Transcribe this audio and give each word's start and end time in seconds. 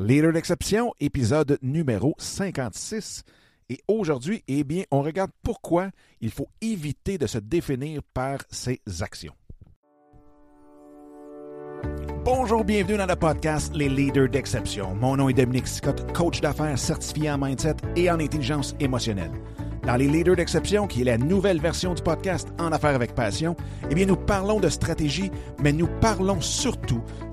Leader 0.00 0.32
d'exception, 0.32 0.92
épisode 1.00 1.58
numéro 1.60 2.14
56. 2.18 3.24
Et 3.68 3.80
aujourd'hui, 3.88 4.44
eh 4.46 4.62
bien, 4.62 4.84
on 4.92 5.02
regarde 5.02 5.32
pourquoi 5.42 5.90
il 6.20 6.30
faut 6.30 6.46
éviter 6.60 7.18
de 7.18 7.26
se 7.26 7.38
définir 7.38 8.02
par 8.14 8.38
ses 8.48 8.80
actions. 9.00 9.34
Bonjour, 12.24 12.62
bienvenue 12.62 12.96
dans 12.96 13.06
le 13.06 13.16
podcast 13.16 13.74
Les 13.74 13.88
Leaders 13.88 14.28
d'exception. 14.28 14.94
Mon 14.94 15.16
nom 15.16 15.30
est 15.30 15.34
Dominique 15.34 15.66
Scott, 15.66 16.12
coach 16.12 16.40
d'affaires 16.40 16.78
certifié 16.78 17.32
en 17.32 17.38
mindset 17.38 17.74
et 17.96 18.08
en 18.08 18.20
intelligence 18.20 18.76
émotionnelle. 18.78 19.32
Dans 19.82 19.96
les 19.96 20.06
Leaders 20.06 20.36
d'exception, 20.36 20.86
qui 20.86 21.00
est 21.00 21.04
la 21.04 21.18
nouvelle 21.18 21.60
version 21.60 21.94
du 21.94 22.02
podcast 22.02 22.52
En 22.60 22.70
affaires 22.70 22.94
avec 22.94 23.16
passion, 23.16 23.56
eh 23.90 23.94
bien, 23.96 24.06
nous 24.06 24.16
parlons 24.16 24.60
de 24.60 24.68
stratégie, 24.68 25.32
mais 25.60 25.72
nous 25.72 25.88
parlons 26.00 26.40
surtout 26.40 27.02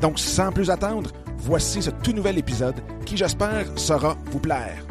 Donc, 0.00 0.18
sans 0.18 0.52
plus 0.52 0.70
attendre, 0.70 1.10
voici 1.38 1.82
ce 1.82 1.90
tout 1.90 2.12
nouvel 2.12 2.38
épisode 2.38 2.76
qui, 3.04 3.16
j'espère, 3.16 3.66
saura 3.78 4.16
vous 4.26 4.40
plaire. 4.40 4.84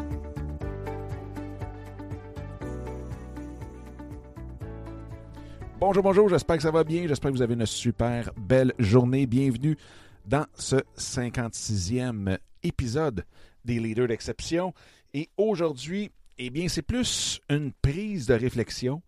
Bonjour, 5.78 6.02
bonjour, 6.02 6.28
j'espère 6.28 6.56
que 6.56 6.62
ça 6.62 6.70
va 6.70 6.82
bien, 6.82 7.06
j'espère 7.06 7.30
que 7.30 7.36
vous 7.36 7.42
avez 7.42 7.54
une 7.54 7.66
super 7.66 8.30
belle 8.36 8.72
journée. 8.78 9.26
Bienvenue 9.26 9.76
dans 10.24 10.46
ce 10.54 10.76
56e 10.98 12.38
épisode 12.62 13.24
des 13.64 13.78
Leaders 13.78 14.08
d'exception. 14.08 14.72
Et 15.14 15.28
aujourd'hui, 15.36 16.10
eh 16.38 16.50
bien, 16.50 16.68
c'est 16.68 16.82
plus 16.82 17.40
une 17.48 17.72
prise 17.72 18.26
de 18.26 18.34
réflexion 18.34 19.02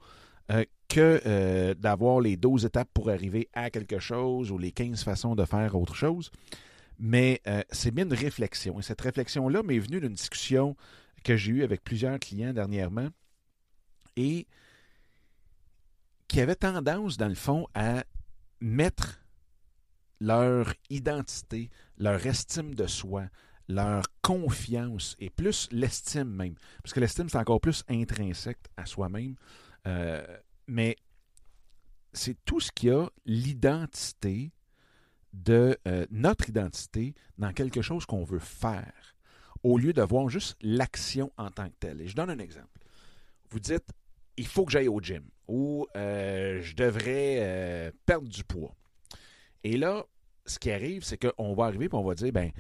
euh, 0.53 0.65
que 0.89 1.20
euh, 1.27 1.75
d'avoir 1.75 2.20
les 2.20 2.36
12 2.36 2.64
étapes 2.64 2.89
pour 2.94 3.11
arriver 3.11 3.48
à 3.53 3.70
quelque 3.70 3.98
chose 3.98 4.50
ou 4.50 4.58
les 4.58 4.72
15 4.72 5.05
façons 5.05 5.34
de 5.34 5.44
faire 5.44 5.75
autre 5.75 5.94
chose. 5.94 6.31
Mais 6.98 7.41
euh, 7.47 7.62
c'est 7.70 7.91
bien 7.91 8.06
une 8.06 8.14
réflexion. 8.14 8.78
Et 8.81 8.83
cette 8.83 9.00
réflexion-là 9.00 9.62
m'est 9.62 9.78
venue 9.78 10.00
d'une 10.00 10.14
discussion 10.14 10.77
que 11.22 11.36
j'ai 11.36 11.53
eue 11.53 11.62
avec 11.62 11.84
plusieurs 11.84 12.19
clients 12.19 12.53
dernièrement 12.53 13.09
et 14.16 14.47
qui 16.27 16.41
avaient 16.41 16.56
tendance, 16.56 17.16
dans 17.16 17.28
le 17.28 17.34
fond, 17.34 17.66
à 17.75 18.05
mettre 18.61 19.20
leur 20.20 20.75
identité, 20.91 21.70
leur 21.97 22.27
estime 22.27 22.75
de 22.75 22.86
soi, 22.86 23.27
leur 23.69 24.05
confiance 24.22 25.16
et 25.20 25.31
plus 25.31 25.69
l'estime 25.70 26.31
même. 26.31 26.55
Parce 26.83 26.92
que 26.92 27.00
l'estime, 27.00 27.28
c'est 27.28 27.39
encore 27.39 27.61
plus 27.61 27.84
intrinsèque 27.89 28.59
à 28.77 28.86
soi-même. 28.86 29.36
Euh, 29.86 30.25
mais 30.69 30.97
c'est 32.12 32.36
tout 32.44 32.61
ce 32.61 32.70
qui 32.70 32.91
a 32.91 33.08
l'identité 33.27 34.52
de 35.33 35.77
euh, 35.86 36.06
notre 36.10 36.48
identité 36.48 37.14
dans 37.36 37.52
quelque 37.52 37.83
chose 37.83 38.06
qu'on 38.06 38.25
veut 38.25 38.38
faire, 38.38 39.16
au 39.62 39.77
lieu 39.78 39.92
de 39.92 40.02
voir 40.02 40.28
juste 40.28 40.56
l'action 40.60 41.33
en 41.36 41.50
tant 41.50 41.69
que 41.69 41.75
telle. 41.80 42.00
Et 42.00 42.08
je 42.08 42.14
donne 42.14 42.30
un 42.30 42.38
exemple. 42.38 42.78
Vous 43.50 43.60
dites, 43.60 43.88
il 44.36 44.47
faut 44.47 44.64
que 44.64 44.72
j'aille 44.72 44.88
au 44.88 45.00
gym 45.00 45.25
ou 45.48 45.86
euh, 45.97 46.60
je 46.62 46.75
devrais 46.77 47.93
perdre 48.06 48.28
du 48.28 48.44
poids. 48.44 48.75
Et 49.64 49.76
là, 49.76 50.04
ce 50.47 50.59
qui 50.59 50.70
arrive, 50.70 51.03
c'est 51.04 51.19
qu'on 51.19 51.54
va 51.54 51.64
arriver 51.64 51.87
et 51.87 51.94
on 51.94 52.03
va 52.03 52.14
dire, 52.14 52.32
ben, 52.32 52.50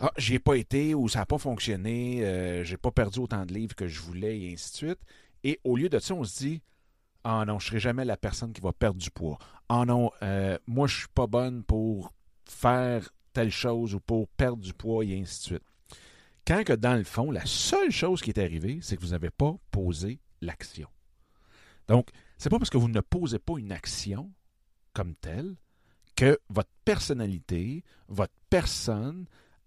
ah, 0.00 0.12
j'y 0.16 0.34
ai 0.34 0.38
pas 0.38 0.54
été 0.54 0.94
ou 0.94 1.08
ça 1.08 1.20
n'a 1.20 1.26
pas 1.26 1.38
fonctionné, 1.38 2.24
euh, 2.24 2.62
j'ai 2.62 2.76
pas 2.76 2.92
perdu 2.92 3.18
autant 3.18 3.44
de 3.44 3.52
livres 3.52 3.74
que 3.74 3.88
je 3.88 4.00
voulais 4.00 4.38
et 4.38 4.52
ainsi 4.52 4.70
de 4.70 4.76
suite. 4.76 5.00
Et 5.42 5.60
au 5.64 5.76
lieu 5.76 5.88
de 5.88 5.98
ça, 5.98 6.14
on 6.14 6.24
se 6.24 6.38
dit 6.38 6.62
Ah 7.30 7.44
non, 7.44 7.58
je 7.58 7.66
ne 7.66 7.68
serai 7.68 7.80
jamais 7.80 8.06
la 8.06 8.16
personne 8.16 8.54
qui 8.54 8.62
va 8.62 8.72
perdre 8.72 8.98
du 8.98 9.10
poids. 9.10 9.36
Ah 9.68 9.84
non, 9.84 10.10
euh, 10.22 10.56
moi 10.66 10.86
je 10.86 11.00
suis 11.00 11.08
pas 11.08 11.26
bonne 11.26 11.62
pour 11.62 12.14
faire 12.46 13.10
telle 13.34 13.50
chose 13.50 13.94
ou 13.94 14.00
pour 14.00 14.28
perdre 14.28 14.62
du 14.62 14.72
poids 14.72 15.04
et 15.04 15.20
ainsi 15.20 15.40
de 15.40 15.44
suite. 15.44 15.62
Quand 16.46 16.64
que 16.64 16.72
dans 16.72 16.94
le 16.94 17.04
fond, 17.04 17.30
la 17.30 17.44
seule 17.44 17.90
chose 17.90 18.22
qui 18.22 18.30
est 18.30 18.38
arrivée, 18.38 18.78
c'est 18.80 18.96
que 18.96 19.02
vous 19.02 19.10
n'avez 19.10 19.28
pas 19.28 19.54
posé 19.70 20.20
l'action. 20.40 20.88
Donc, 21.86 22.08
c'est 22.38 22.48
pas 22.48 22.58
parce 22.58 22.70
que 22.70 22.78
vous 22.78 22.88
ne 22.88 23.00
posez 23.00 23.38
pas 23.38 23.58
une 23.58 23.72
action 23.72 24.32
comme 24.94 25.14
telle 25.14 25.54
que 26.16 26.38
votre 26.48 26.70
personnalité, 26.86 27.84
votre 28.08 28.32
personne, 28.48 29.26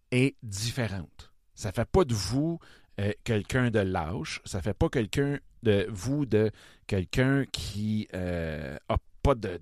est 0.09 0.35
différente. 0.41 1.31
Ça 1.53 1.69
ne 1.69 1.73
fait 1.75 1.85
pas 1.85 2.05
de 2.05 2.15
vous 2.15 2.57
euh, 3.01 3.11
quelqu'un 3.23 3.71
de 3.71 3.79
lâche, 3.79 4.41
ça 4.45 4.59
ne 4.59 4.63
fait 4.63 4.73
pas 4.75 4.89
quelqu'un 4.89 5.39
de 5.63 5.87
vous 5.89 6.25
de 6.25 6.51
quelqu'un 6.85 7.45
qui 7.51 8.07
n'a 8.13 8.19
euh, 8.19 8.77
pas 9.23 9.33
de, 9.33 9.59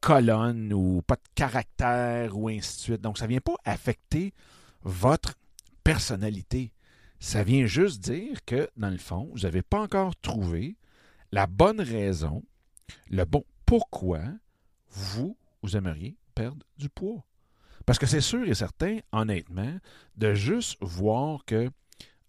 colonne 0.00 0.72
ou 0.72 1.02
pas 1.02 1.16
de 1.16 1.28
caractère 1.34 2.38
ou 2.38 2.48
ainsi 2.48 2.76
de 2.76 2.80
suite. 2.80 3.00
Donc, 3.02 3.18
ça 3.18 3.24
ne 3.24 3.30
vient 3.30 3.40
pas 3.40 3.56
affecter 3.64 4.32
votre 4.82 5.34
personnalité. 5.84 6.72
Ça 7.18 7.44
vient 7.44 7.66
juste 7.66 8.00
dire 8.00 8.44
que, 8.46 8.70
dans 8.76 8.90
le 8.90 8.98
fond, 8.98 9.28
vous 9.32 9.40
n'avez 9.40 9.62
pas 9.62 9.80
encore 9.80 10.16
trouvé 10.16 10.76
la 11.32 11.46
bonne 11.46 11.82
raison, 11.82 12.42
le 13.10 13.24
bon 13.24 13.44
pourquoi 13.66 14.22
vous, 14.88 15.36
vous 15.62 15.76
aimeriez 15.76 16.16
perdre 16.34 16.64
du 16.78 16.88
poids. 16.88 17.24
Parce 17.84 17.98
que 17.98 18.06
c'est 18.06 18.20
sûr 18.20 18.48
et 18.48 18.54
certain, 18.54 18.98
honnêtement, 19.12 19.78
de 20.16 20.34
juste 20.34 20.76
voir 20.80 21.44
que 21.44 21.70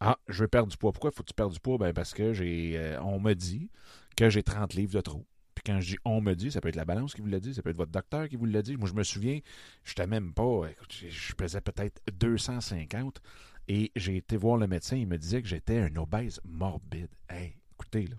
Ah, 0.03 0.17
je 0.28 0.41
veux 0.41 0.47
perdre 0.47 0.69
du 0.69 0.78
poids. 0.78 0.91
Pourquoi 0.91 1.12
faut 1.12 1.22
que 1.22 1.28
tu 1.28 1.35
perdes 1.35 1.53
du 1.53 1.59
poids? 1.59 1.78
Ben 1.78 1.94
parce 1.94 2.16
que 2.16 2.34
j'ai 2.34 2.73
euh, 2.75 3.00
on 3.03 3.19
me 3.19 3.34
dit 3.35 3.69
que 4.17 4.31
j'ai 4.31 4.41
30 4.41 4.73
livres 4.73 4.94
de 4.94 5.01
trop. 5.01 5.28
Puis 5.53 5.62
quand 5.63 5.79
je 5.79 5.91
dis 5.91 5.97
on 6.06 6.22
me 6.22 6.34
dit, 6.34 6.51
ça 6.51 6.59
peut 6.59 6.69
être 6.69 6.75
la 6.75 6.85
balance 6.85 7.13
qui 7.13 7.22
vous 7.22 7.28
l'a 7.28 7.39
dit, 7.39 7.53
ça 7.53 7.62
peut 7.62 7.69
être 7.69 7.78
votre 7.78 7.91
docteur 7.91 8.28
qui 8.28 8.35
vous 8.35 8.45
l'a 8.45 8.63
dit. 8.63 8.78
Moi, 8.78 8.90
je 8.90 8.95
me 8.95 9.03
souviens, 9.03 9.40
je 9.84 9.91
n'étais 9.91 10.07
même 10.07 10.34
pas, 10.34 10.66
écoute, 10.72 10.91
je 11.07 11.34
pesais 11.34 11.61
peut-être 11.61 12.01
250 12.13 13.22
et 13.67 13.91
j'ai 13.95 14.17
été 14.17 14.38
voir 14.38 14.57
le 14.57 14.66
médecin, 14.66 14.95
il 14.95 15.07
me 15.07 15.19
disait 15.19 15.44
que 15.44 15.47
j'étais 15.47 15.78
un 15.78 15.95
obèse 15.97 16.41
morbide. 16.45 17.09
Hey, 17.29 17.56
écoutez, 17.73 18.07
là, 18.07 18.16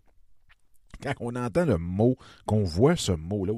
quand 1.03 1.15
on 1.19 1.35
entend 1.35 1.65
le 1.65 1.79
mot, 1.79 2.17
qu'on 2.47 2.63
voit 2.63 2.95
ce 2.95 3.11
mot-là, 3.11 3.55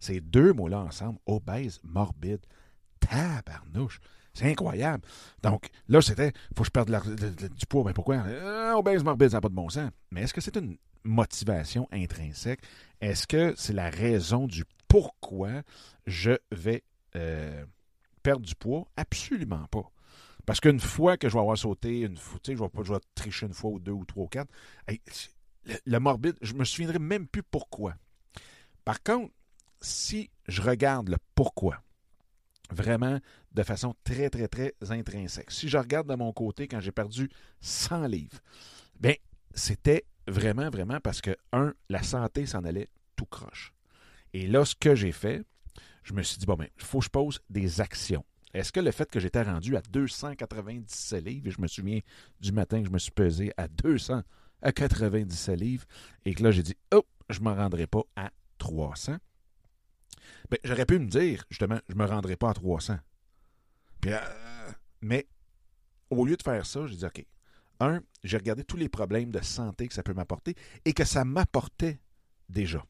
ces 0.00 0.20
deux 0.20 0.52
mots-là 0.52 0.80
ensemble, 0.80 1.20
obèse 1.26 1.80
morbide, 1.84 2.40
tabarnouche. 2.98 4.00
C'est 4.40 4.50
incroyable. 4.50 5.06
Donc, 5.42 5.68
là, 5.88 6.00
c'était, 6.00 6.32
faut 6.56 6.62
que 6.62 6.66
je 6.66 6.70
perde 6.70 7.50
du 7.54 7.66
poids. 7.66 7.84
Mais 7.84 7.92
pourquoi? 7.92 8.22
Euh, 8.26 8.72
obèse 8.72 9.04
morbide, 9.04 9.28
ça 9.28 9.36
n'a 9.36 9.40
pas 9.42 9.50
de 9.50 9.54
bon 9.54 9.68
sens. 9.68 9.90
Mais 10.10 10.22
est-ce 10.22 10.32
que 10.32 10.40
c'est 10.40 10.56
une 10.56 10.78
motivation 11.04 11.86
intrinsèque? 11.92 12.60
Est-ce 13.02 13.26
que 13.26 13.52
c'est 13.58 13.74
la 13.74 13.90
raison 13.90 14.46
du 14.46 14.64
pourquoi 14.88 15.62
je 16.06 16.32
vais 16.52 16.84
euh, 17.16 17.66
perdre 18.22 18.46
du 18.46 18.54
poids? 18.54 18.88
Absolument 18.96 19.66
pas. 19.70 19.90
Parce 20.46 20.58
qu'une 20.58 20.80
fois 20.80 21.18
que 21.18 21.28
je 21.28 21.34
vais 21.34 21.40
avoir 21.40 21.58
sauté, 21.58 22.00
une 22.00 22.16
fois, 22.16 22.40
je 22.42 22.52
vais, 22.52 22.68
pas, 22.70 22.82
je 22.82 22.94
tricher 23.14 23.44
une 23.44 23.52
fois 23.52 23.72
ou 23.72 23.78
deux 23.78 23.92
ou 23.92 24.06
trois 24.06 24.24
ou 24.24 24.28
quatre, 24.28 24.50
le 25.84 25.98
morbide, 25.98 26.36
je 26.40 26.54
me 26.54 26.64
souviendrai 26.64 26.98
même 26.98 27.26
plus 27.26 27.42
pourquoi. 27.42 27.94
Par 28.86 29.02
contre, 29.02 29.34
si 29.82 30.30
je 30.48 30.62
regarde 30.62 31.10
le 31.10 31.18
pourquoi, 31.34 31.82
vraiment 32.70 33.18
de 33.52 33.62
façon 33.62 33.94
très, 34.04 34.30
très, 34.30 34.48
très 34.48 34.74
intrinsèque. 34.88 35.50
Si 35.50 35.68
je 35.68 35.78
regarde 35.78 36.08
de 36.08 36.14
mon 36.14 36.32
côté, 36.32 36.68
quand 36.68 36.80
j'ai 36.80 36.92
perdu 36.92 37.28
100 37.60 38.06
livres, 38.06 38.38
bien, 38.98 39.14
c'était 39.54 40.04
vraiment, 40.26 40.70
vraiment 40.70 41.00
parce 41.00 41.20
que, 41.20 41.36
un, 41.52 41.74
la 41.88 42.02
santé 42.02 42.46
s'en 42.46 42.64
allait 42.64 42.88
tout 43.16 43.26
croche. 43.26 43.72
Et 44.32 44.46
là, 44.46 44.64
ce 44.64 44.74
que 44.74 44.94
j'ai 44.94 45.12
fait, 45.12 45.42
je 46.04 46.14
me 46.14 46.22
suis 46.22 46.38
dit, 46.38 46.46
bon, 46.46 46.54
ben, 46.54 46.68
il 46.76 46.84
faut 46.84 47.00
que 47.00 47.04
je 47.04 47.10
pose 47.10 47.40
des 47.50 47.80
actions. 47.80 48.24
Est-ce 48.52 48.72
que 48.72 48.80
le 48.80 48.90
fait 48.90 49.08
que 49.10 49.20
j'étais 49.20 49.42
rendu 49.42 49.76
à 49.76 49.82
297 49.82 51.24
livres, 51.24 51.48
et 51.48 51.50
je 51.50 51.60
me 51.60 51.66
souviens 51.68 52.00
du 52.40 52.52
matin 52.52 52.80
que 52.80 52.86
je 52.86 52.92
me 52.92 52.98
suis 52.98 53.12
pesé 53.12 53.52
à 53.56 53.68
297 53.68 55.58
livres, 55.58 55.84
et 56.24 56.34
que 56.34 56.42
là, 56.42 56.50
j'ai 56.50 56.62
dit, 56.62 56.76
oh, 56.94 57.04
je 57.28 57.40
ne 57.40 57.44
me 57.44 57.52
rendrai 57.52 57.86
pas 57.86 58.02
à 58.16 58.30
300, 58.58 59.18
ben, 60.50 60.58
j'aurais 60.64 60.86
pu 60.86 60.98
me 60.98 61.06
dire, 61.06 61.44
justement, 61.50 61.78
je 61.88 61.94
ne 61.94 61.98
me 61.98 62.06
rendrai 62.06 62.36
pas 62.36 62.50
à 62.50 62.54
300. 62.54 62.98
Puis, 64.00 64.12
euh, 64.12 64.18
mais 65.00 65.26
au 66.10 66.24
lieu 66.24 66.36
de 66.36 66.42
faire 66.42 66.66
ça, 66.66 66.86
j'ai 66.86 66.96
dit, 66.96 67.04
OK, 67.04 67.24
un, 67.80 68.00
j'ai 68.24 68.36
regardé 68.36 68.64
tous 68.64 68.76
les 68.76 68.88
problèmes 68.88 69.30
de 69.30 69.40
santé 69.40 69.88
que 69.88 69.94
ça 69.94 70.02
peut 70.02 70.12
m'apporter 70.12 70.54
et 70.84 70.92
que 70.92 71.04
ça 71.04 71.24
m'apportait 71.24 72.00
déjà. 72.48 72.84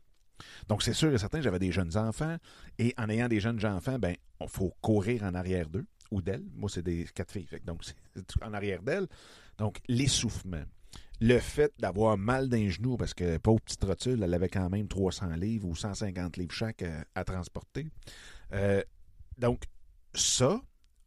Donc, 0.68 0.82
c'est 0.82 0.94
sûr 0.94 1.12
et 1.12 1.18
certain, 1.18 1.42
j'avais 1.42 1.58
des 1.58 1.70
jeunes 1.70 1.96
enfants, 1.98 2.36
et 2.78 2.94
en 2.96 3.08
ayant 3.10 3.28
des 3.28 3.40
jeunes 3.40 3.64
enfants, 3.66 3.98
ben, 3.98 4.16
il 4.40 4.48
faut 4.48 4.72
courir 4.80 5.22
en 5.24 5.34
arrière 5.34 5.68
d'eux 5.68 5.86
ou 6.10 6.22
d'elles. 6.22 6.46
Moi, 6.54 6.70
c'est 6.70 6.82
des 6.82 7.04
quatre 7.14 7.30
filles, 7.30 7.46
donc 7.64 7.84
c'est 8.14 8.42
en 8.42 8.54
arrière 8.54 8.82
d'elles. 8.82 9.06
Donc, 9.58 9.78
l'essoufflement. 9.86 10.64
Le 11.20 11.38
fait 11.38 11.72
d'avoir 11.78 12.16
mal 12.16 12.48
d'un 12.48 12.68
genou, 12.68 12.96
parce 12.96 13.12
que 13.12 13.36
pauvre 13.36 13.60
petite 13.60 13.84
rotule, 13.84 14.22
elle 14.22 14.32
avait 14.32 14.48
quand 14.48 14.70
même 14.70 14.88
300 14.88 15.34
livres 15.36 15.68
ou 15.68 15.76
150 15.76 16.38
livres 16.38 16.52
chaque 16.52 16.82
euh, 16.82 17.02
à, 17.14 17.24
transporter. 17.24 17.86
Euh, 18.52 18.82
donc, 19.36 19.64
ça 20.14 20.60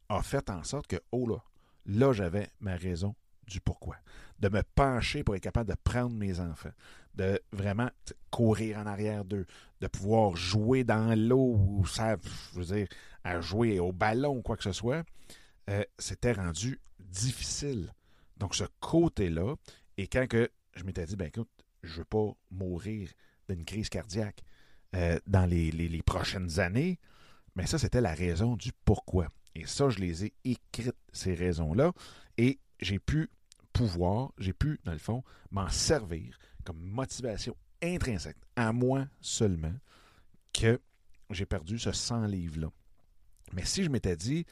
a 0.10 0.22
fait 0.22 0.50
en 0.52 0.64
sorte 0.64 0.88
que, 0.88 0.98
oh 1.12 1.28
là, 1.28 1.44
là, 1.88 2.14
j'avais 2.14 2.50
ma 2.60 2.76
raison 2.76 3.16
du 3.48 3.60
pourquoi. 3.60 3.96
De 4.40 4.50
me 4.50 4.62
pencher 4.76 5.24
pour 5.24 5.36
être 5.36 5.44
capable 5.44 5.70
de 5.70 5.76
prendre 5.84 6.16
mes 6.16 6.40
enfants, 6.40 6.72
de 7.16 7.42
vraiment 7.52 7.90
courir 8.30 8.78
en 8.78 8.86
arrière 8.86 9.26
d'eux, 9.26 9.46
de 9.82 9.88
pouvoir 9.88 10.36
jouer 10.36 10.84
dans 10.84 11.18
l'eau 11.18 11.56
ou 11.58 11.86
ça, 11.88 12.18
je 12.54 12.60
veux 12.60 12.76
dire, 12.76 12.88
à 13.24 13.42
jouer 13.42 13.80
au 13.80 13.92
ballon 13.92 14.38
ou 14.38 14.42
quoi 14.42 14.58
que 14.58 14.64
ce 14.64 14.72
soit, 14.72 15.04
euh, 15.70 15.84
c'était 15.98 16.34
rendu 16.34 16.80
difficile. 17.00 17.94
Donc, 18.44 18.56
ce 18.56 18.66
côté-là, 18.82 19.56
et 19.96 20.08
quand 20.08 20.28
je 20.76 20.84
m'étais 20.84 21.06
dit, 21.06 21.16
ben 21.16 21.28
écoute, 21.28 21.48
je 21.82 21.94
ne 21.94 21.98
veux 22.00 22.04
pas 22.04 22.28
mourir 22.52 23.10
d'une 23.48 23.64
crise 23.64 23.88
cardiaque 23.88 24.44
euh, 24.98 25.18
dans 25.28 25.46
les, 25.46 25.72
les, 25.72 26.02
prochaines 26.02 26.60
années, 26.60 27.00
mais 27.56 27.68
ça, 27.68 27.78
c'était 27.78 28.02
la 28.02 28.14
raison 28.14 28.58
du 28.58 28.74
pourquoi. 28.84 29.30
Et 29.56 29.66
ça, 29.66 29.88
je 29.88 30.00
les 30.00 30.26
ai 30.26 30.34
écrites, 30.44 30.92
ces 31.14 31.34
raisons-là, 31.34 31.94
et 32.38 32.60
j'ai 32.82 33.00
pu 33.00 33.30
pouvoir, 33.72 34.34
j'ai 34.38 34.52
pu, 34.52 34.78
dans 34.84 34.92
le 34.92 34.98
fond, 34.98 35.24
m'en 35.50 35.70
servir 35.70 36.38
comme 36.66 36.82
motivation 36.82 37.56
intrinsèque 37.82 38.36
à 38.58 38.74
moi 38.74 39.08
seulement 39.22 39.76
que 40.52 40.82
j'ai 41.30 41.46
perdu 41.46 41.80
ce 41.80 41.94
100 41.94 42.26
livres-là. 42.26 42.68
Mais 43.54 43.64
si 43.64 43.86
je 43.86 43.90
m'étais 43.90 44.18
dit, 44.18 44.46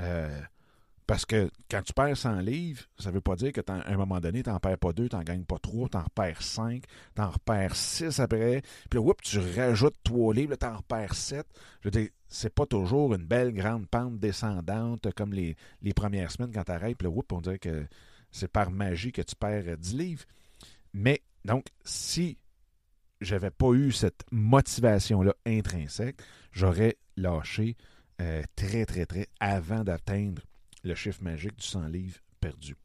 euh, 0.00 0.42
parce 1.08 1.24
que 1.24 1.50
quand 1.70 1.80
tu 1.80 1.94
perds 1.94 2.18
100 2.18 2.40
livres, 2.40 2.82
ça 2.98 3.08
ne 3.08 3.14
veut 3.14 3.22
pas 3.22 3.34
dire 3.34 3.50
qu'à 3.50 3.62
un 3.66 3.96
moment 3.96 4.20
donné, 4.20 4.42
tu 4.42 4.50
n'en 4.50 4.60
perds 4.60 4.76
pas 4.76 4.92
deux, 4.92 5.08
tu 5.08 5.16
n'en 5.16 5.22
gagnes 5.22 5.46
pas 5.46 5.58
trois, 5.58 5.88
tu 5.88 5.96
en 5.96 6.02
repères 6.02 6.42
cinq, 6.42 6.84
tu 7.16 7.22
en 7.22 7.30
repères 7.30 7.74
six 7.74 8.20
après. 8.20 8.60
Puis 8.90 8.98
là, 8.98 9.00
whoop, 9.00 9.22
tu 9.22 9.38
rajoutes 9.38 9.96
trois 10.04 10.34
livres, 10.34 10.54
tu 10.56 10.66
en 10.66 10.76
repères 10.76 11.14
sept. 11.14 11.46
Je 11.80 11.86
veux 11.88 11.90
dire, 11.92 12.10
c'est 12.28 12.54
pas 12.54 12.66
toujours 12.66 13.14
une 13.14 13.24
belle 13.24 13.54
grande 13.54 13.88
pente 13.88 14.18
descendante 14.18 15.10
comme 15.14 15.32
les, 15.32 15.56
premières 15.96 16.30
semaines 16.30 16.52
quand 16.52 16.64
tu 16.64 16.72
arrêtes. 16.72 16.98
Puis 16.98 17.08
là, 17.08 17.22
on 17.32 17.40
dirait 17.40 17.58
que 17.58 17.86
c'est 18.30 18.52
par 18.52 18.70
magie 18.70 19.10
que 19.10 19.22
tu 19.22 19.34
perds 19.34 19.78
10 19.78 19.94
livres. 19.94 20.24
Mais 20.92 21.22
donc, 21.42 21.64
si 21.86 22.36
j'avais 23.22 23.50
pas 23.50 23.72
eu 23.72 23.92
cette 23.92 24.26
motivation-là 24.30 25.32
intrinsèque, 25.46 26.20
j'aurais 26.52 26.98
lâché 27.16 27.78
euh, 28.20 28.42
très, 28.56 28.84
très, 28.84 29.06
très 29.06 29.26
avant 29.40 29.84
d'atteindre 29.84 30.42
le 30.88 30.94
chiffre 30.94 31.22
magique 31.22 31.56
du 31.56 31.66
100 31.66 31.86
livres 31.88 32.18
perdu. 32.40 32.76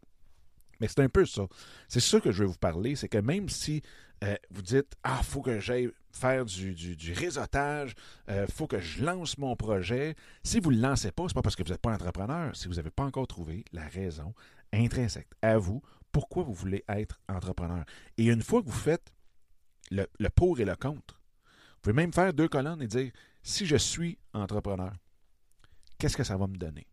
Mais 0.79 0.87
c'est 0.87 1.01
un 1.01 1.09
peu 1.09 1.25
ça. 1.25 1.47
C'est 1.87 1.99
ça 1.99 2.19
que 2.19 2.31
je 2.31 2.43
vais 2.43 2.49
vous 2.49 2.57
parler, 2.57 2.95
c'est 2.95 3.09
que 3.09 3.17
même 3.17 3.49
si 3.49 3.81
euh, 4.23 4.35
vous 4.51 4.61
dites 4.61 4.93
Ah, 5.03 5.21
faut 5.23 5.41
que 5.41 5.59
j'aille 5.59 5.89
faire 6.11 6.45
du, 6.45 6.75
du, 6.75 7.13
réseautage, 7.13 7.95
euh, 8.29 8.45
faut 8.47 8.67
que 8.67 8.79
je 8.79 9.03
lance 9.03 9.37
mon 9.37 9.55
projet, 9.55 10.15
si 10.43 10.59
vous 10.59 10.71
ne 10.71 10.75
le 10.75 10.81
lancez 10.81 11.11
pas, 11.11 11.23
ce 11.23 11.27
n'est 11.29 11.33
pas 11.33 11.41
parce 11.41 11.55
que 11.55 11.63
vous 11.63 11.71
n'êtes 11.71 11.81
pas 11.81 11.93
entrepreneur, 11.93 12.55
si 12.55 12.67
vous 12.67 12.75
n'avez 12.75 12.91
pas 12.91 13.03
encore 13.03 13.27
trouvé 13.27 13.65
la 13.71 13.87
raison 13.87 14.33
intrinsèque 14.71 15.29
à 15.41 15.57
vous 15.57 15.81
pourquoi 16.13 16.43
vous 16.43 16.53
voulez 16.53 16.85
être 16.87 17.19
entrepreneur? 17.27 17.83
Et 18.17 18.25
une 18.25 18.43
fois 18.43 18.61
que 18.61 18.67
vous 18.67 18.71
faites 18.71 19.11
le, 19.91 20.05
le 20.19 20.29
pour 20.29 20.59
et 20.59 20.65
le 20.65 20.75
contre, 20.75 21.15
vous 21.15 21.79
pouvez 21.81 21.93
même 21.93 22.13
faire 22.13 22.33
deux 22.33 22.47
colonnes 22.47 22.81
et 22.81 22.87
dire 22.87 23.11
si 23.41 23.65
je 23.65 23.75
suis 23.75 24.17
entrepreneur, 24.33 24.93
qu'est-ce 25.97 26.15
que 26.15 26.23
ça 26.23 26.37
va 26.37 26.47
me 26.47 26.55
donner? 26.55 26.87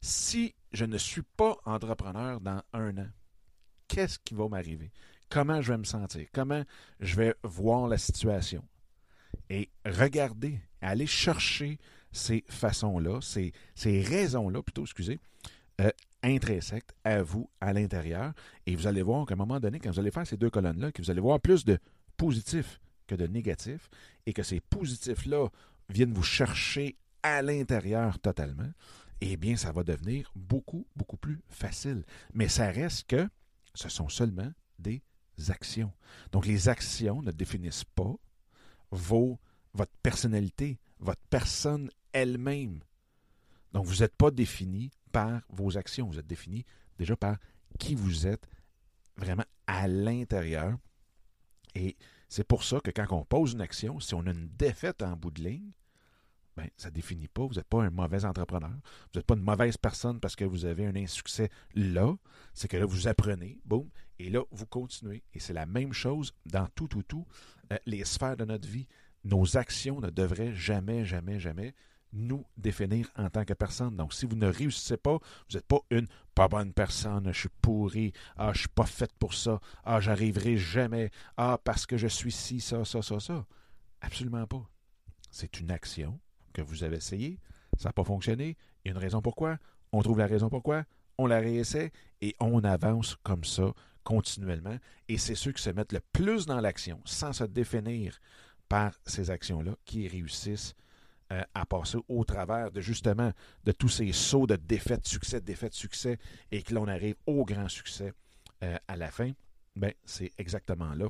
Si 0.00 0.54
je 0.72 0.84
ne 0.84 0.98
suis 0.98 1.22
pas 1.22 1.56
entrepreneur 1.64 2.40
dans 2.40 2.62
un 2.72 2.96
an, 2.98 3.08
qu'est-ce 3.88 4.18
qui 4.18 4.34
va 4.34 4.48
m'arriver? 4.48 4.90
Comment 5.28 5.60
je 5.60 5.72
vais 5.72 5.78
me 5.78 5.84
sentir? 5.84 6.26
Comment 6.32 6.64
je 7.00 7.16
vais 7.16 7.34
voir 7.42 7.86
la 7.88 7.98
situation? 7.98 8.64
Et 9.48 9.70
regarder, 9.84 10.60
aller 10.80 11.06
chercher 11.06 11.78
ces 12.12 12.44
façons-là, 12.48 13.20
ces, 13.20 13.52
ces 13.74 14.02
raisons-là, 14.02 14.62
plutôt, 14.62 14.82
excusez, 14.82 15.20
euh, 15.80 15.90
intrinsèques 16.22 16.90
à 17.04 17.22
vous, 17.22 17.48
à 17.60 17.72
l'intérieur. 17.72 18.32
Et 18.66 18.74
vous 18.74 18.86
allez 18.86 19.02
voir 19.02 19.26
qu'à 19.26 19.34
un 19.34 19.36
moment 19.36 19.60
donné, 19.60 19.78
quand 19.78 19.90
vous 19.90 20.00
allez 20.00 20.10
faire 20.10 20.26
ces 20.26 20.36
deux 20.36 20.50
colonnes-là, 20.50 20.92
que 20.92 21.02
vous 21.02 21.10
allez 21.10 21.20
voir 21.20 21.40
plus 21.40 21.64
de 21.64 21.78
positifs 22.16 22.80
que 23.06 23.14
de 23.14 23.26
négatifs, 23.26 23.88
et 24.26 24.32
que 24.32 24.42
ces 24.42 24.60
positifs-là 24.60 25.48
viennent 25.88 26.12
vous 26.12 26.22
chercher 26.22 26.96
à 27.22 27.42
l'intérieur 27.42 28.18
totalement, 28.18 28.70
eh 29.20 29.36
bien, 29.36 29.56
ça 29.56 29.72
va 29.72 29.84
devenir 29.84 30.32
beaucoup, 30.34 30.86
beaucoup 30.96 31.16
plus 31.16 31.42
facile. 31.48 32.04
Mais 32.32 32.48
ça 32.48 32.70
reste 32.70 33.06
que 33.06 33.28
ce 33.74 33.88
sont 33.88 34.08
seulement 34.08 34.52
des 34.78 35.02
actions. 35.48 35.92
Donc, 36.32 36.46
les 36.46 36.68
actions 36.68 37.22
ne 37.22 37.30
définissent 37.30 37.84
pas 37.84 38.14
vos, 38.90 39.38
votre 39.74 39.92
personnalité, 40.02 40.78
votre 40.98 41.22
personne 41.28 41.90
elle-même. 42.12 42.80
Donc, 43.72 43.86
vous 43.86 43.96
n'êtes 43.96 44.16
pas 44.16 44.30
défini 44.30 44.90
par 45.12 45.42
vos 45.48 45.76
actions, 45.76 46.08
vous 46.08 46.18
êtes 46.18 46.26
défini 46.26 46.64
déjà 46.98 47.16
par 47.16 47.38
qui 47.78 47.94
vous 47.94 48.26
êtes 48.26 48.46
vraiment 49.16 49.44
à 49.66 49.86
l'intérieur. 49.86 50.76
Et 51.74 51.96
c'est 52.28 52.44
pour 52.44 52.64
ça 52.64 52.80
que 52.80 52.90
quand 52.90 53.06
on 53.12 53.24
pose 53.24 53.52
une 53.52 53.60
action, 53.60 54.00
si 54.00 54.14
on 54.14 54.26
a 54.26 54.30
une 54.30 54.48
défaite 54.48 55.02
en 55.02 55.16
bout 55.16 55.30
de 55.30 55.42
ligne, 55.42 55.72
ben, 56.60 56.68
ça 56.76 56.90
ne 56.90 56.94
définit 56.94 57.28
pas. 57.28 57.46
Vous 57.46 57.54
n'êtes 57.54 57.68
pas 57.68 57.82
un 57.82 57.90
mauvais 57.90 58.24
entrepreneur. 58.24 58.70
Vous 58.70 59.18
n'êtes 59.18 59.26
pas 59.26 59.34
une 59.34 59.42
mauvaise 59.42 59.78
personne 59.78 60.20
parce 60.20 60.36
que 60.36 60.44
vous 60.44 60.66
avez 60.66 60.84
un 60.84 60.94
insuccès 60.94 61.48
là. 61.74 62.14
C'est 62.52 62.68
que 62.68 62.76
là, 62.76 62.84
vous 62.84 63.08
apprenez, 63.08 63.58
boum, 63.64 63.88
et 64.18 64.28
là, 64.28 64.42
vous 64.50 64.66
continuez. 64.66 65.22
Et 65.32 65.40
c'est 65.40 65.54
la 65.54 65.64
même 65.64 65.94
chose 65.94 66.34
dans 66.44 66.66
tout, 66.74 66.86
tout, 66.86 67.02
tout, 67.02 67.26
euh, 67.72 67.78
les 67.86 68.04
sphères 68.04 68.36
de 68.36 68.44
notre 68.44 68.68
vie. 68.68 68.86
Nos 69.24 69.56
actions 69.56 70.00
ne 70.00 70.10
devraient 70.10 70.54
jamais, 70.54 71.04
jamais, 71.06 71.40
jamais 71.40 71.74
nous 72.12 72.44
définir 72.58 73.08
en 73.16 73.30
tant 73.30 73.44
que 73.44 73.54
personne. 73.54 73.96
Donc, 73.96 74.12
si 74.12 74.26
vous 74.26 74.36
ne 74.36 74.48
réussissez 74.48 74.98
pas, 74.98 75.14
vous 75.14 75.54
n'êtes 75.56 75.66
pas 75.66 75.80
une 75.90 76.08
pas 76.34 76.48
bonne 76.48 76.74
personne, 76.74 77.32
je 77.32 77.38
suis 77.38 77.48
pourri, 77.62 78.12
ah, 78.36 78.46
je 78.52 78.58
ne 78.58 78.58
suis 78.58 78.68
pas 78.68 78.86
faite 78.86 79.12
pour 79.18 79.32
ça, 79.32 79.60
ah, 79.84 80.00
j'arriverai 80.00 80.56
jamais, 80.56 81.10
ah, 81.36 81.58
parce 81.62 81.86
que 81.86 81.96
je 81.96 82.08
suis 82.08 82.32
ci, 82.32 82.60
ça, 82.60 82.84
ça, 82.84 83.00
ça, 83.00 83.20
ça. 83.20 83.46
Absolument 84.00 84.46
pas. 84.46 84.68
C'est 85.30 85.60
une 85.60 85.70
action 85.70 86.18
que 86.52 86.62
vous 86.62 86.84
avez 86.84 86.96
essayé, 86.96 87.38
ça 87.78 87.88
n'a 87.88 87.92
pas 87.92 88.04
fonctionné, 88.04 88.56
il 88.84 88.88
y 88.88 88.90
a 88.90 88.92
une 88.92 88.98
raison 88.98 89.22
pourquoi, 89.22 89.58
on 89.92 90.02
trouve 90.02 90.18
la 90.18 90.26
raison 90.26 90.48
pourquoi, 90.48 90.84
on 91.18 91.26
la 91.26 91.38
réessaie 91.38 91.92
et 92.20 92.34
on 92.40 92.64
avance 92.64 93.16
comme 93.22 93.44
ça 93.44 93.72
continuellement. 94.04 94.78
Et 95.08 95.18
c'est 95.18 95.34
ceux 95.34 95.52
qui 95.52 95.62
se 95.62 95.70
mettent 95.70 95.92
le 95.92 96.00
plus 96.12 96.46
dans 96.46 96.60
l'action, 96.60 97.00
sans 97.04 97.32
se 97.32 97.44
définir 97.44 98.18
par 98.68 98.92
ces 99.04 99.30
actions-là, 99.30 99.76
qui 99.84 100.08
réussissent 100.08 100.74
euh, 101.32 101.42
à 101.54 101.66
passer 101.66 101.98
au 102.08 102.24
travers 102.24 102.70
de 102.70 102.80
justement 102.80 103.32
de 103.64 103.72
tous 103.72 103.88
ces 103.88 104.12
sauts 104.12 104.46
de 104.46 104.56
défaite, 104.56 105.06
succès, 105.06 105.40
défaite, 105.40 105.74
succès, 105.74 106.18
et 106.50 106.62
que 106.62 106.74
l'on 106.74 106.88
arrive 106.88 107.16
au 107.26 107.44
grand 107.44 107.68
succès 107.68 108.12
euh, 108.64 108.78
à 108.88 108.96
la 108.96 109.10
fin. 109.10 109.32
Ben, 109.76 109.92
c'est 110.04 110.32
exactement 110.38 110.94
là 110.94 111.08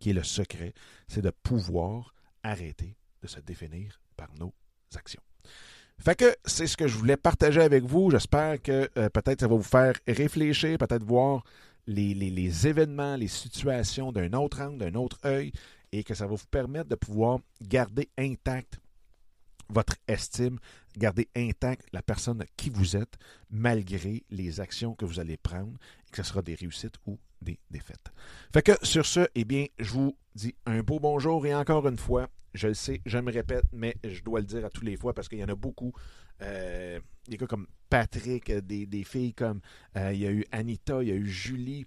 qui 0.00 0.10
est 0.10 0.14
le 0.14 0.22
secret, 0.22 0.74
c'est 1.08 1.22
de 1.22 1.30
pouvoir 1.30 2.14
arrêter 2.42 2.96
de 3.22 3.26
se 3.26 3.40
définir 3.40 4.00
par 4.16 4.28
nos 4.38 4.52
actions. 4.96 5.22
Fait 5.98 6.16
que 6.16 6.34
c'est 6.44 6.66
ce 6.66 6.76
que 6.76 6.88
je 6.88 6.96
voulais 6.96 7.16
partager 7.16 7.60
avec 7.60 7.84
vous. 7.84 8.10
J'espère 8.10 8.60
que 8.60 8.90
euh, 8.98 9.08
peut-être 9.08 9.40
ça 9.40 9.48
va 9.48 9.56
vous 9.56 9.62
faire 9.62 9.94
réfléchir, 10.08 10.76
peut-être 10.78 11.04
voir 11.04 11.44
les, 11.86 12.14
les, 12.14 12.66
événements, 12.66 13.16
les 13.16 13.28
situations 13.28 14.12
d'un 14.12 14.32
autre 14.32 14.60
angle, 14.60 14.78
d'un 14.78 14.94
autre 14.94 15.18
œil, 15.24 15.52
et 15.92 16.02
que 16.02 16.14
ça 16.14 16.26
va 16.26 16.34
vous 16.34 16.46
permettre 16.50 16.88
de 16.88 16.94
pouvoir 16.94 17.38
garder 17.62 18.08
intact 18.18 18.80
votre 19.68 19.96
estime, 20.08 20.58
garder 20.96 21.28
intact 21.36 21.86
la 21.92 22.02
personne 22.02 22.44
qui 22.56 22.70
vous 22.70 22.96
êtes, 22.96 23.16
malgré 23.50 24.24
les 24.30 24.60
actions 24.60 24.94
que 24.94 25.04
vous 25.04 25.20
allez 25.20 25.36
prendre, 25.36 25.78
et 26.06 26.10
que 26.10 26.22
ce 26.22 26.28
sera 26.30 26.42
des 26.42 26.54
réussites 26.54 26.96
ou 27.06 27.18
des 27.40 27.58
défaites. 27.70 28.12
Fait 28.52 28.62
que 28.62 28.72
sur 28.82 29.06
ce, 29.06 29.26
eh 29.34 29.44
bien, 29.44 29.66
je 29.78 29.90
vous 29.90 30.16
dis 30.34 30.54
un 30.66 30.80
beau 30.80 30.98
bonjour 30.98 31.46
et 31.46 31.54
encore 31.54 31.86
une 31.88 31.98
fois, 31.98 32.28
je 32.54 32.68
le 32.68 32.74
sais, 32.74 33.00
je 33.04 33.18
me 33.18 33.32
répète, 33.32 33.64
mais 33.72 33.96
je 34.04 34.22
dois 34.22 34.40
le 34.40 34.46
dire 34.46 34.64
à 34.64 34.70
tous 34.70 34.84
les 34.84 34.96
fois 34.96 35.12
parce 35.12 35.28
qu'il 35.28 35.38
y 35.38 35.44
en 35.44 35.48
a 35.48 35.54
beaucoup. 35.54 35.92
Euh, 36.42 37.00
des 37.28 37.36
gars 37.36 37.46
comme 37.46 37.66
Patrick, 37.90 38.50
des, 38.50 39.04
filles 39.04 39.34
comme 39.34 39.60
euh, 39.96 40.12
il 40.12 40.20
y 40.20 40.26
a 40.26 40.30
eu 40.30 40.44
Anita, 40.52 41.02
il 41.02 41.08
y 41.08 41.12
a 41.12 41.14
eu 41.14 41.28
Julie, 41.28 41.86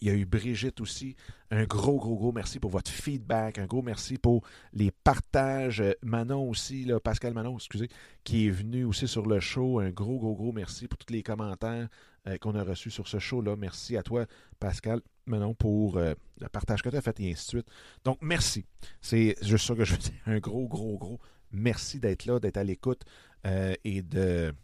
il 0.00 0.08
y 0.08 0.10
a 0.10 0.14
eu 0.14 0.24
Brigitte 0.24 0.80
aussi. 0.80 1.14
Un 1.52 1.64
gros, 1.64 1.96
gros, 1.98 2.16
gros 2.16 2.32
merci 2.32 2.58
pour 2.58 2.70
votre 2.70 2.90
feedback. 2.90 3.58
Un 3.58 3.66
gros 3.66 3.82
merci 3.82 4.18
pour 4.18 4.42
les 4.72 4.90
partages. 4.90 5.82
Manon 6.02 6.48
aussi, 6.48 6.90
Pascal 7.04 7.34
Manon, 7.34 7.56
excusez, 7.56 7.88
qui 8.24 8.48
est 8.48 8.50
venu 8.50 8.84
aussi 8.84 9.06
sur 9.06 9.26
le 9.26 9.38
show. 9.38 9.78
Un 9.78 9.90
gros, 9.90 10.18
gros, 10.18 10.34
gros 10.34 10.50
merci 10.50 10.88
pour 10.88 10.98
tous 10.98 11.12
les 11.12 11.22
commentaires 11.22 11.88
euh, 12.26 12.36
qu'on 12.38 12.56
a 12.56 12.64
reçus 12.64 12.90
sur 12.90 13.06
ce 13.06 13.20
show-là. 13.20 13.54
Merci 13.56 13.96
à 13.96 14.02
toi, 14.02 14.26
Pascal. 14.58 15.02
Maintenant 15.26 15.54
pour 15.54 15.96
euh, 15.96 16.14
le 16.40 16.48
partage 16.48 16.82
que 16.82 16.88
tu 16.88 16.96
as 16.96 17.00
fait 17.00 17.18
et 17.20 17.32
ainsi 17.32 17.44
de 17.44 17.50
suite. 17.50 17.66
Donc, 18.04 18.18
merci. 18.20 18.64
C'est 19.00 19.36
juste 19.42 19.66
ça 19.66 19.74
que 19.74 19.84
je 19.84 19.92
veux 19.92 19.98
dire. 19.98 20.14
Un 20.26 20.38
gros, 20.38 20.66
gros, 20.68 20.98
gros 20.98 21.20
merci 21.52 22.00
d'être 22.00 22.26
là, 22.26 22.40
d'être 22.40 22.56
à 22.56 22.64
l'écoute 22.64 23.02
euh, 23.46 23.74
et 23.84 24.02
de 24.02 24.54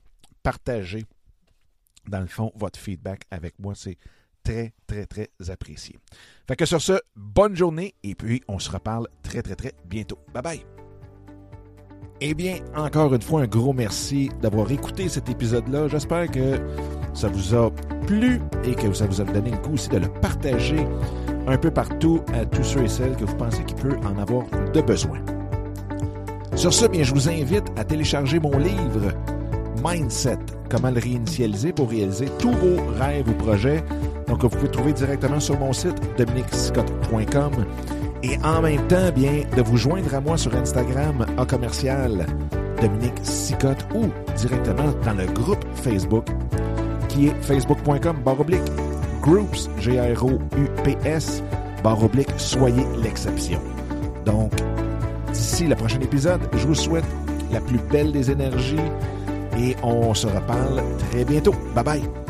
partager, 0.43 1.05
dans 2.07 2.21
le 2.21 2.27
fond, 2.27 2.53
votre 2.57 2.79
feedback 2.79 3.23
avec 3.31 3.59
moi. 3.59 3.75
C'est 3.75 3.99
très, 4.43 4.73
très, 4.87 5.07
très 5.07 5.29
apprécié. 5.49 5.97
Fait 6.47 6.57
que 6.57 6.65
sur 6.65 6.81
ce, 6.81 7.01
bonne 7.15 7.55
journée 7.55 7.95
et 8.03 8.15
puis 8.15 8.43
on 8.49 8.59
se 8.59 8.71
reparle 8.71 9.09
très, 9.23 9.43
très, 9.43 9.55
très 9.55 9.75
bientôt. 9.85 10.19
Bye 10.33 10.43
bye! 10.43 10.67
Eh 12.21 12.35
bien, 12.35 12.59
encore 12.75 13.15
une 13.15 13.23
fois, 13.23 13.43
un 13.43 13.47
gros 13.47 13.73
merci 13.73 14.29
d'avoir 14.43 14.73
écouté 14.73 15.09
cet 15.09 15.29
épisode-là. 15.29 15.87
J'espère 15.87 16.29
que 16.29 16.59
ça 17.15 17.29
vous 17.29 17.55
a 17.55 17.71
plu 18.07 18.41
et 18.65 18.75
que 18.75 18.93
ça 18.93 19.07
vous 19.07 19.21
a 19.21 19.25
donné 19.25 19.51
le 19.51 19.57
coup 19.59 19.75
aussi 19.75 19.89
de 19.89 19.99
le 19.99 20.09
partager 20.09 20.87
un 21.47 21.57
peu 21.57 21.71
partout 21.71 22.21
à 22.35 22.45
tous 22.45 22.63
ceux 22.63 22.85
et 22.85 22.89
celles 22.89 23.17
que 23.17 23.25
vous 23.25 23.37
pensez 23.37 23.65
qu'il 23.65 23.77
peut 23.77 23.97
en 24.05 24.21
avoir 24.21 24.45
de 24.73 24.81
besoin. 24.81 25.19
Sur 26.55 26.73
ce, 26.73 26.87
bien, 26.87 27.05
je 27.05 27.15
vous 27.15 27.29
invite 27.29 27.67
à 27.77 27.85
télécharger 27.85 28.41
mon 28.41 28.59
livre 28.59 29.13
Mindset, 29.85 30.39
comment 30.69 30.91
le 30.91 31.01
réinitialiser 31.01 31.73
pour 31.73 31.89
réaliser 31.89 32.27
tous 32.39 32.51
vos 32.51 32.77
rêves 32.99 33.29
ou 33.29 33.33
projets. 33.35 33.85
Donc, 34.27 34.43
vous 34.43 34.49
pouvez 34.49 34.69
trouver 34.69 34.93
directement 34.93 35.41
sur 35.41 35.59
mon 35.59 35.73
site 35.73 35.95
dominicscott.com 36.19 37.53
et 38.23 38.37
en 38.45 38.61
même 38.61 38.85
temps, 38.89 39.11
bien, 39.15 39.45
de 39.57 39.63
vous 39.63 39.77
joindre 39.77 40.13
à 40.15 40.21
moi 40.21 40.37
sur 40.37 40.55
Instagram 40.55 41.25
à 41.37 41.47
commercial 41.47 42.27
Dominique 42.83 43.19
Sicotte 43.23 43.87
ou 43.95 44.07
directement 44.37 44.93
dans 45.05 45.15
le 45.15 45.27
groupe 45.27 45.65
Facebook 45.75 46.27
facebook.com 47.43 48.19
baroblique 48.25 48.63
groups, 49.21 49.69
G-R-O-U-P-S, 49.81 51.43
baroblique 51.83 52.31
soyez 52.37 52.85
l'exception. 53.03 53.61
Donc, 54.25 54.53
d'ici 55.33 55.67
le 55.67 55.75
prochain 55.75 56.01
épisode, 56.01 56.41
je 56.55 56.67
vous 56.67 56.75
souhaite 56.75 57.05
la 57.53 57.61
plus 57.61 57.79
belle 57.91 58.13
des 58.13 58.31
énergies 58.31 58.77
et 59.59 59.77
on 59.83 60.15
se 60.15 60.27
reparle 60.27 60.83
très 61.11 61.25
bientôt. 61.25 61.55
Bye 61.75 61.85
bye! 61.85 62.28